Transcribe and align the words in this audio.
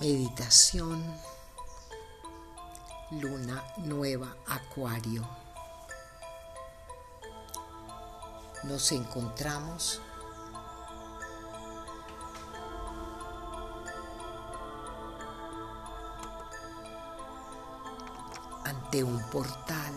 Meditación 0.00 1.04
Luna 3.10 3.62
Nueva 3.76 4.34
Acuario. 4.46 5.28
Nos 8.62 8.92
encontramos 8.92 10.00
ante 18.64 19.04
un 19.04 19.22
portal 19.24 19.92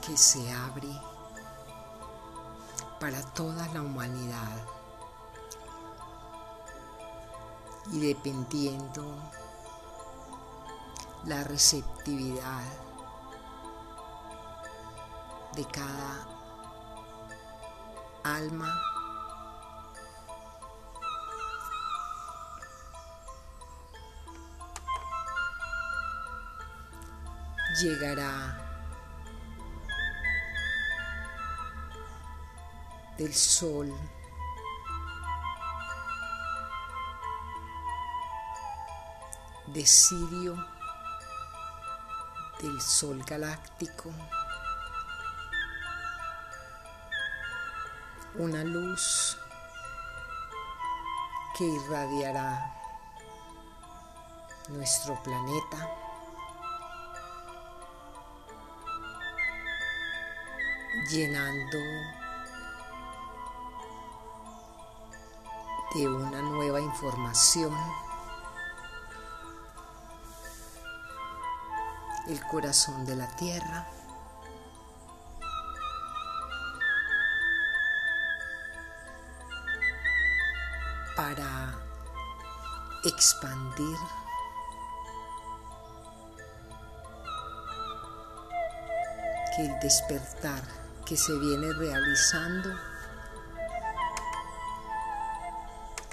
que 0.00 0.16
se 0.16 0.50
abre 0.50 0.88
para 2.98 3.20
toda 3.34 3.68
la 3.74 3.82
humanidad 3.82 4.66
y 7.92 8.00
dependiendo 8.00 9.04
la 11.24 11.44
receptividad 11.44 12.64
de 15.54 15.64
cada 15.66 16.26
alma. 18.24 18.80
Llegará 27.80 28.58
del 33.16 33.32
sol. 33.34 33.92
De 39.68 39.86
Sirio 39.86 40.81
del 42.62 42.80
Sol 42.80 43.22
galáctico, 43.24 44.10
una 48.36 48.62
luz 48.62 49.36
que 51.58 51.64
irradiará 51.64 52.72
nuestro 54.68 55.20
planeta. 55.22 55.98
llenando 61.10 61.78
de 65.94 66.08
una 66.08 66.40
nueva 66.42 66.80
información 66.80 67.74
el 72.28 72.40
corazón 72.46 73.04
de 73.06 73.16
la 73.16 73.28
tierra. 73.36 73.86
para 81.14 81.78
expandir 83.04 83.98
que 89.54 89.66
el 89.66 89.80
despertar 89.80 90.62
que 91.04 91.16
se 91.16 91.38
viene 91.38 91.72
realizando 91.74 92.70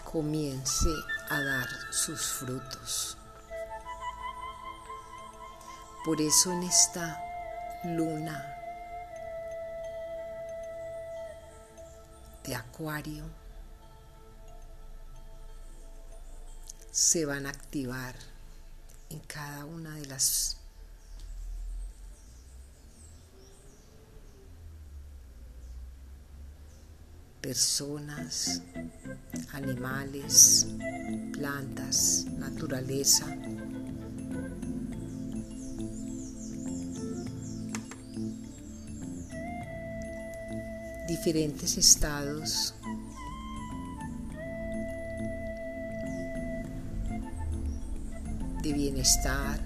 comience 0.03 0.89
a 1.29 1.39
dar 1.41 1.67
sus 1.91 2.33
frutos. 2.33 3.18
Por 6.05 6.21
eso 6.21 6.51
en 6.53 6.63
esta 6.63 7.21
luna 7.83 8.55
de 12.43 12.55
acuario 12.55 13.25
se 16.91 17.25
van 17.25 17.45
a 17.45 17.49
activar 17.49 18.15
en 19.09 19.19
cada 19.19 19.65
una 19.65 19.95
de 19.95 20.05
las 20.05 20.57
personas, 27.41 28.61
animales, 29.53 30.67
plantas, 31.33 32.25
naturaleza, 32.37 33.25
diferentes 41.19 41.77
estados 41.77 42.73
de 48.63 48.71
bienestar, 48.71 49.59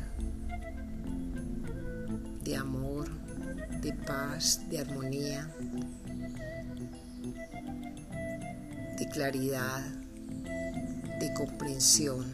de 2.44 2.56
amor, 2.56 3.08
de 3.82 3.94
paz, 3.94 4.68
de 4.68 4.80
armonía, 4.80 5.48
de 8.98 9.10
claridad, 9.10 9.86
de 11.20 11.34
comprensión. 11.36 12.34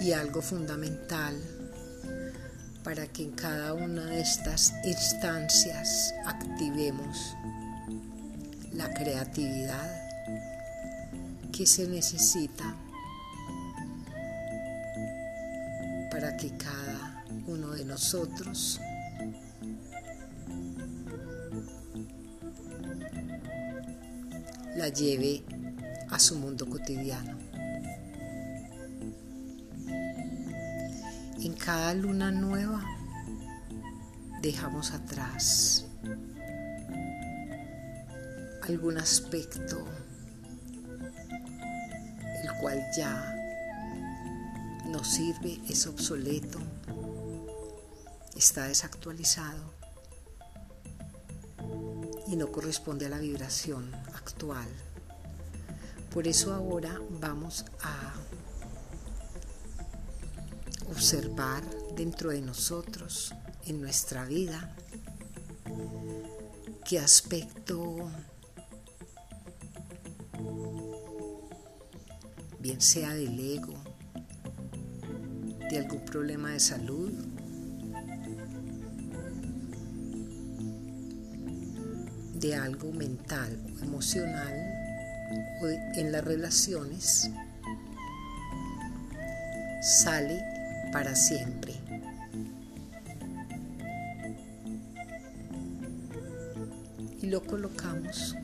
Y 0.00 0.12
algo 0.12 0.40
fundamental 0.40 1.53
para 2.84 3.06
que 3.06 3.22
en 3.22 3.32
cada 3.32 3.72
una 3.72 4.04
de 4.04 4.20
estas 4.20 4.74
instancias 4.84 6.14
activemos 6.26 7.34
la 8.74 8.92
creatividad 8.92 9.90
que 11.50 11.66
se 11.66 11.88
necesita 11.88 12.76
para 16.10 16.36
que 16.36 16.54
cada 16.58 17.24
uno 17.46 17.70
de 17.70 17.86
nosotros 17.86 18.78
la 24.76 24.88
lleve 24.90 25.42
a 26.10 26.18
su 26.18 26.36
mundo 26.36 26.68
cotidiano. 26.68 27.43
En 31.44 31.52
cada 31.52 31.92
luna 31.92 32.30
nueva 32.30 32.82
dejamos 34.40 34.92
atrás 34.92 35.84
algún 38.62 38.96
aspecto 38.96 39.86
el 42.42 42.50
cual 42.62 42.82
ya 42.96 43.36
no 44.86 45.04
sirve, 45.04 45.60
es 45.68 45.86
obsoleto, 45.86 46.60
está 48.34 48.64
desactualizado 48.64 49.74
y 52.26 52.36
no 52.36 52.50
corresponde 52.50 53.04
a 53.04 53.10
la 53.10 53.18
vibración 53.18 53.94
actual. 54.14 54.68
Por 56.10 56.26
eso 56.26 56.54
ahora 56.54 56.98
vamos 57.20 57.66
a 57.82 58.14
observar 60.94 61.64
dentro 61.96 62.30
de 62.30 62.40
nosotros, 62.40 63.34
en 63.66 63.80
nuestra 63.80 64.24
vida, 64.26 64.76
qué 66.88 67.00
aspecto, 67.00 68.12
bien 72.60 72.80
sea 72.80 73.12
del 73.12 73.40
ego, 73.40 73.74
de 75.68 75.78
algún 75.78 76.04
problema 76.04 76.52
de 76.52 76.60
salud, 76.60 77.10
de 82.34 82.54
algo 82.54 82.92
mental 82.92 83.60
o 83.74 83.84
emocional 83.84 84.54
o 85.60 85.66
en 85.98 86.12
las 86.12 86.24
relaciones, 86.24 87.30
sale 89.82 90.53
para 90.94 91.16
siempre. 91.16 91.74
Y 97.20 97.26
lo 97.26 97.42
colocamos 97.42 98.36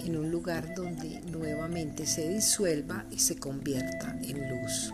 en 0.00 0.16
un 0.16 0.32
lugar 0.32 0.74
donde 0.74 1.20
nuevamente 1.30 2.06
se 2.06 2.28
disuelva 2.28 3.06
y 3.12 3.20
se 3.20 3.38
convierta 3.38 4.18
en 4.20 4.50
luz. 4.50 4.92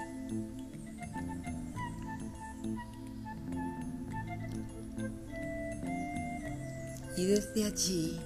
Y 7.16 7.24
desde 7.24 7.64
allí 7.64 8.20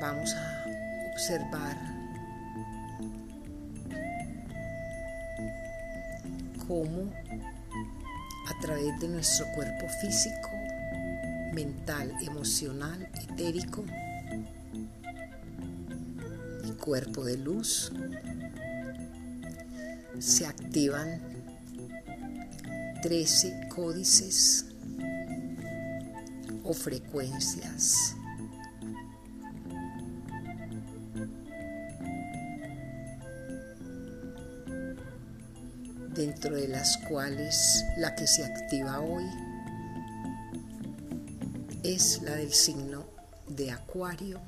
vamos 0.00 0.32
a 0.34 0.64
observar 1.12 1.89
cómo 6.70 7.10
a 8.46 8.60
través 8.60 9.00
de 9.00 9.08
nuestro 9.08 9.44
cuerpo 9.56 9.88
físico, 10.00 10.50
mental, 11.52 12.14
emocional, 12.22 13.08
etérico 13.24 13.84
y 16.64 16.70
cuerpo 16.74 17.24
de 17.24 17.38
luz, 17.38 17.90
se 20.20 20.46
activan 20.46 21.20
13 23.02 23.68
códices 23.74 24.66
o 26.62 26.72
frecuencias. 26.72 28.14
Dentro 36.20 36.54
de 36.54 36.68
las 36.68 36.98
cuales 36.98 37.82
la 37.96 38.14
que 38.14 38.26
se 38.26 38.44
activa 38.44 39.00
hoy 39.00 39.24
es 41.82 42.20
la 42.20 42.32
del 42.32 42.52
signo 42.52 43.06
de 43.48 43.70
Acuario. 43.70 44.38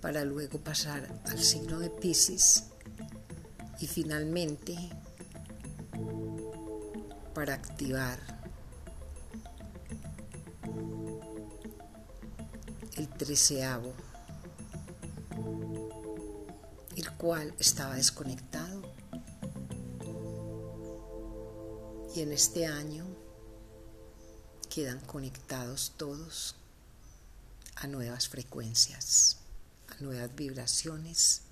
para 0.00 0.24
luego 0.24 0.60
pasar 0.60 1.08
al 1.24 1.40
signo 1.40 1.80
de 1.80 1.90
Pisces 1.90 2.66
y 3.80 3.88
finalmente 3.88 4.76
para 7.34 7.54
activar 7.54 8.20
el 12.96 13.08
treceavo, 13.08 13.92
cual 17.12 17.54
estaba 17.58 17.94
desconectado. 17.96 18.82
Y 22.14 22.20
en 22.20 22.32
este 22.32 22.66
año 22.66 23.06
quedan 24.70 25.00
conectados 25.00 25.92
todos 25.96 26.54
a 27.76 27.86
nuevas 27.86 28.28
frecuencias, 28.28 29.38
a 29.88 30.02
nuevas 30.02 30.34
vibraciones 30.34 31.42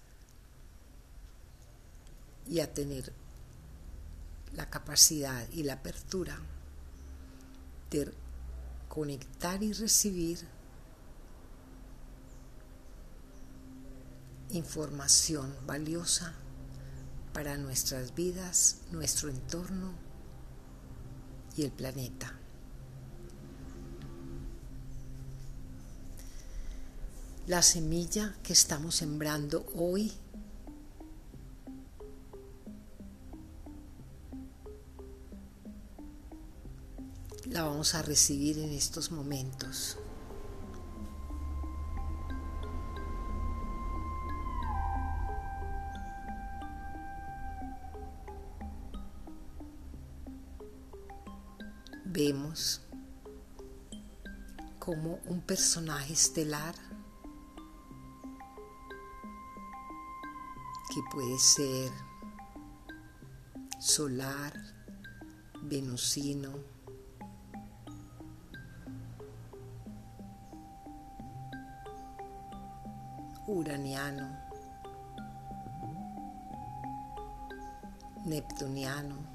y 2.46 2.60
a 2.60 2.72
tener 2.72 3.12
la 4.52 4.70
capacidad 4.70 5.46
y 5.50 5.62
la 5.62 5.74
apertura 5.74 6.38
de 7.90 8.12
conectar 8.88 9.62
y 9.62 9.72
recibir 9.72 10.53
información 14.56 15.54
valiosa 15.66 16.34
para 17.32 17.56
nuestras 17.56 18.14
vidas, 18.14 18.78
nuestro 18.92 19.28
entorno 19.28 19.92
y 21.56 21.64
el 21.64 21.72
planeta. 21.72 22.32
La 27.46 27.60
semilla 27.60 28.34
que 28.42 28.54
estamos 28.54 28.94
sembrando 28.94 29.66
hoy 29.74 30.12
la 37.50 37.64
vamos 37.64 37.94
a 37.94 38.02
recibir 38.02 38.58
en 38.58 38.70
estos 38.70 39.10
momentos. 39.10 39.98
Vemos 52.26 52.80
como 54.78 55.18
un 55.26 55.42
personaje 55.42 56.14
estelar 56.14 56.74
que 60.88 61.02
puede 61.12 61.38
ser 61.38 61.92
solar, 63.78 64.54
venusino, 65.64 66.54
uraniano, 73.46 74.34
neptuniano 78.24 79.33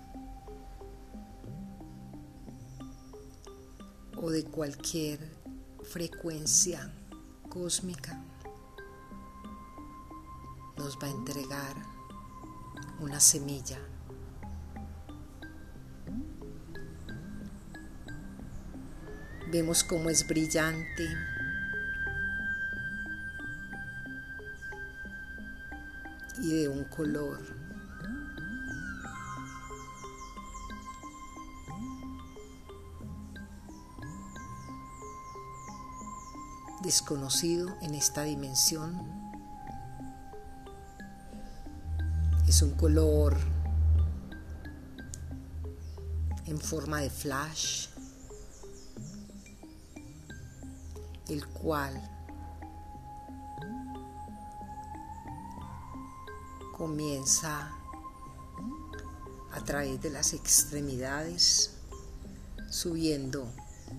o 4.21 4.30
de 4.30 4.44
cualquier 4.44 5.19
frecuencia 5.83 6.92
cósmica 7.50 8.21
nos 10.77 10.98
va 10.98 11.07
a 11.07 11.12
entregar 11.12 11.75
una 13.00 13.19
semilla. 13.19 13.80
Vemos 19.51 19.83
cómo 19.83 20.10
es 20.10 20.27
brillante, 20.27 21.07
y 26.42 26.62
de 26.62 26.68
un 26.69 26.83
color. 26.86 27.59
Desconocido 36.90 37.78
en 37.84 37.94
esta 37.94 38.24
dimensión. 38.24 39.00
Es 42.48 42.64
un 42.64 42.72
color 42.72 43.38
en 46.48 46.60
forma 46.60 47.02
de 47.02 47.12
flash, 47.12 47.90
el 51.28 51.46
cual 51.50 51.94
comienza 56.76 57.72
a 59.52 59.64
través 59.64 60.02
de 60.02 60.10
las 60.10 60.34
extremidades, 60.34 61.76
subiendo 62.72 63.48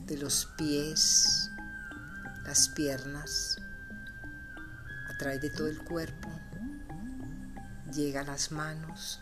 de 0.06 0.16
los 0.16 0.48
pies, 0.58 1.49
las 2.50 2.68
piernas, 2.68 3.58
a 5.08 5.16
través 5.18 5.40
de 5.40 5.50
todo 5.50 5.68
el 5.68 5.84
cuerpo, 5.84 6.28
llega 7.92 8.22
a 8.22 8.24
las 8.24 8.50
manos 8.50 9.20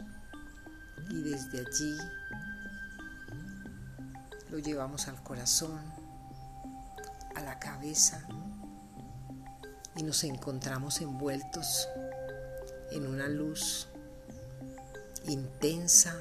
y 1.11 1.21
desde 1.21 1.61
allí 1.61 1.99
lo 4.51 4.59
llevamos 4.59 5.09
al 5.09 5.23
corazón, 5.23 5.79
a 7.37 7.43
la 7.43 7.59
cabeza 7.59 8.27
y 9.95 10.05
nos 10.05 10.25
encontramos 10.25 11.03
envueltos 11.03 11.87
en 12.93 13.07
una 13.07 13.29
luz 13.29 13.89
intensa. 15.27 16.17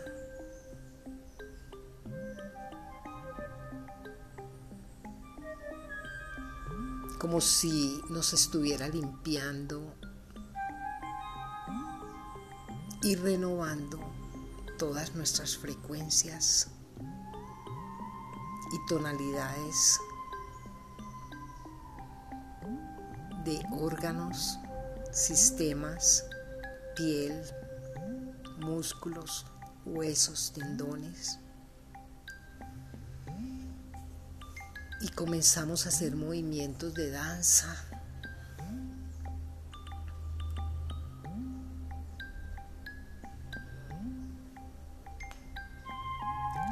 Como 7.27 7.41
si 7.41 8.01
nos 8.07 8.31
estuviera 8.31 8.87
limpiando 8.87 9.93
y 13.03 13.15
renovando 13.15 13.99
todas 14.77 15.13
nuestras 15.13 15.57
frecuencias 15.57 16.69
y 18.71 18.87
tonalidades 18.87 19.99
de 23.43 23.61
órganos, 23.77 24.57
sistemas 25.11 26.23
piel, 26.95 27.43
músculos, 28.59 29.45
huesos, 29.83 30.53
tendones. 30.55 31.41
Comenzamos 35.17 35.87
a 35.87 35.89
hacer 35.89 36.15
movimientos 36.15 36.93
de 36.93 37.09
danza. 37.09 37.75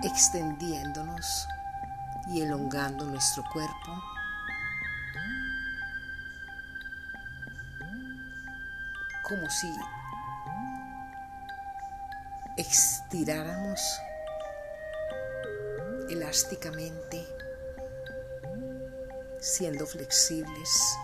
extendiéndonos 0.04 1.48
y 2.28 2.42
elongando 2.42 3.06
nuestro 3.06 3.44
cuerpo. 3.52 4.04
Como 9.24 9.50
si 9.50 9.74
estiráramos 12.58 13.82
elásticamente, 16.10 17.26
siendo 19.46 19.86
flexibles 19.86 20.98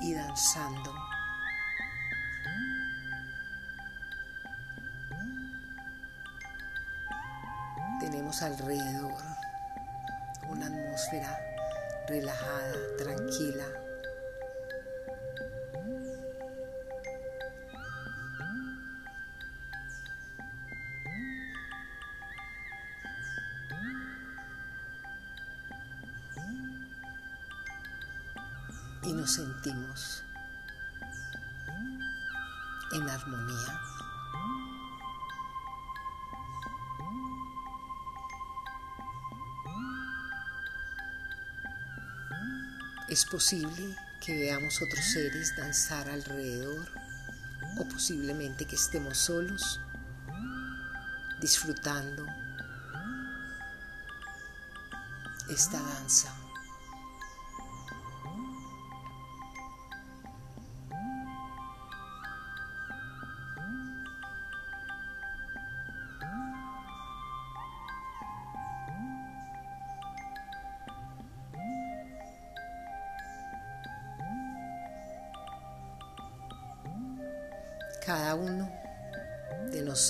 y 0.00 0.14
danzando. 0.14 0.94
Tenemos 7.98 8.40
alrededor 8.42 9.20
una 10.48 10.66
atmósfera 10.66 11.36
relajada, 12.06 12.74
tranquila. 12.96 13.66
Y 29.02 29.12
nos 29.12 29.32
sentimos 29.32 30.22
en 32.92 33.08
armonía. 33.08 33.80
Es 43.08 43.24
posible 43.24 43.96
que 44.20 44.36
veamos 44.36 44.80
otros 44.82 45.04
seres 45.04 45.56
danzar 45.56 46.08
alrededor 46.08 46.88
o 47.76 47.88
posiblemente 47.88 48.66
que 48.66 48.76
estemos 48.76 49.18
solos 49.18 49.80
disfrutando 51.40 52.26
esta 55.48 55.80
danza. 55.82 56.49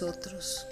Nosotros, 0.00 0.66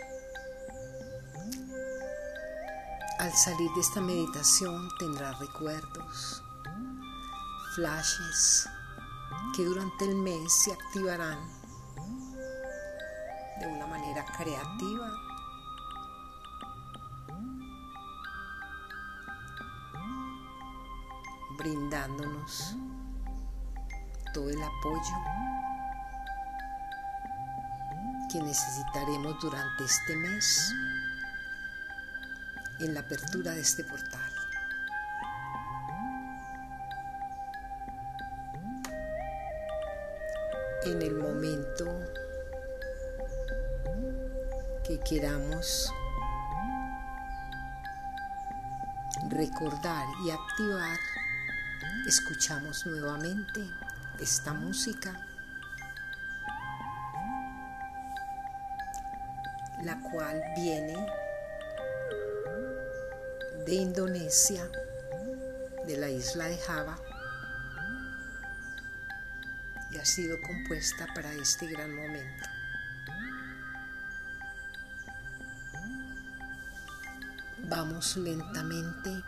al 3.18 3.30
salir 3.32 3.70
de 3.72 3.80
esta 3.80 4.00
meditación, 4.00 4.88
tendrá 4.98 5.32
recuerdos, 5.32 6.42
flashes 7.74 8.66
que 9.54 9.64
durante 9.66 10.06
el 10.06 10.14
mes 10.16 10.50
se 10.64 10.72
activarán 10.72 11.38
de 13.60 13.66
una 13.66 13.86
manera 13.86 14.24
creativa. 14.36 15.12
brindándonos 21.58 22.76
todo 24.32 24.48
el 24.48 24.62
apoyo 24.62 25.47
que 28.28 28.42
necesitaremos 28.42 29.40
durante 29.40 29.84
este 29.84 30.16
mes 30.16 30.74
en 32.78 32.94
la 32.94 33.00
apertura 33.00 33.52
de 33.52 33.60
este 33.60 33.84
portal. 33.84 34.32
En 40.84 41.02
el 41.02 41.14
momento 41.14 41.86
que 44.86 45.00
queramos 45.00 45.92
recordar 49.28 50.06
y 50.24 50.30
activar, 50.30 50.98
escuchamos 52.06 52.86
nuevamente 52.86 53.64
esta 54.18 54.52
música 54.52 55.27
la 59.82 60.00
cual 60.00 60.42
viene 60.56 60.94
de 63.64 63.74
Indonesia, 63.74 64.68
de 65.86 65.96
la 65.96 66.08
isla 66.08 66.46
de 66.46 66.58
Java, 66.58 66.98
y 69.90 69.96
ha 69.98 70.04
sido 70.04 70.36
compuesta 70.46 71.06
para 71.14 71.32
este 71.32 71.66
gran 71.66 71.94
momento. 71.94 72.44
Vamos 77.68 78.16
lentamente 78.16 79.22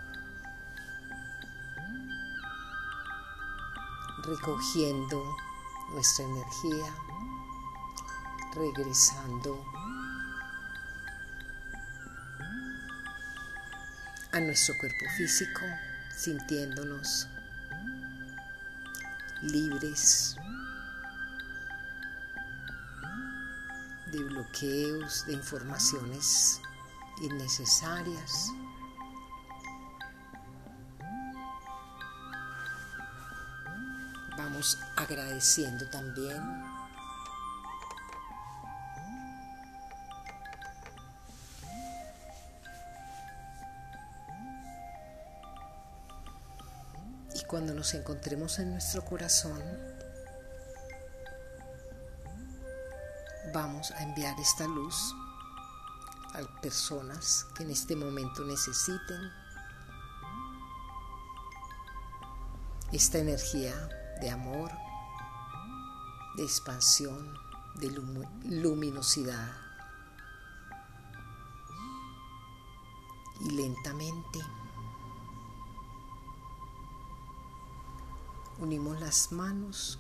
recogiendo 4.25 5.23
nuestra 5.92 6.25
energía, 6.25 6.95
regresando 8.54 9.64
a 14.33 14.41
nuestro 14.41 14.77
cuerpo 14.79 15.07
físico, 15.17 15.63
sintiéndonos 16.17 17.29
libres 19.43 20.37
de 24.13 24.23
bloqueos, 24.23 25.27
de 25.27 25.33
informaciones 25.33 26.61
innecesarias. 27.23 28.51
Vamos 34.37 34.79
agradeciendo 34.97 35.89
también 35.89 36.41
cuando 47.50 47.75
nos 47.75 47.95
encontremos 47.95 48.61
en 48.61 48.71
nuestro 48.71 49.04
corazón, 49.04 49.61
vamos 53.52 53.90
a 53.90 54.04
enviar 54.04 54.38
esta 54.38 54.69
luz 54.69 55.12
a 56.35 56.61
personas 56.61 57.45
que 57.57 57.64
en 57.64 57.71
este 57.71 57.97
momento 57.97 58.45
necesiten 58.45 59.33
esta 62.92 63.19
energía 63.19 63.75
de 64.21 64.30
amor, 64.30 64.71
de 66.37 66.45
expansión, 66.45 67.37
de 67.80 67.90
luminosidad. 68.45 69.50
Y 73.40 73.50
lentamente 73.50 74.38
Unimos 78.61 79.00
las 79.00 79.33
manos 79.33 79.99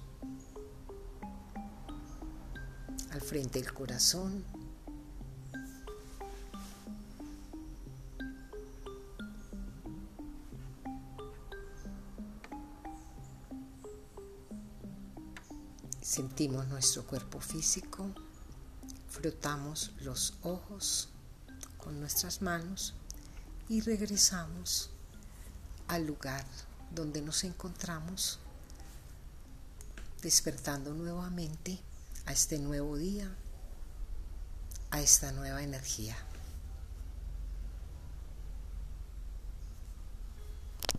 al 3.10 3.22
frente 3.22 3.58
del 3.58 3.72
corazón. 3.72 4.44
Sentimos 16.02 16.68
nuestro 16.68 17.06
cuerpo 17.06 17.40
físico, 17.40 18.10
frotamos 19.08 19.92
los 20.02 20.34
ojos 20.42 21.08
con 21.78 21.98
nuestras 21.98 22.42
manos 22.42 22.92
y 23.70 23.80
regresamos 23.80 24.90
al 25.88 26.06
lugar 26.06 26.44
donde 26.94 27.22
nos 27.22 27.44
encontramos 27.44 28.38
despertando 30.22 30.94
nuevamente 30.94 31.80
a 32.26 32.32
este 32.32 32.58
nuevo 32.58 32.96
día, 32.96 33.30
a 34.90 35.00
esta 35.00 35.32
nueva 35.32 35.62
energía. 35.62 36.16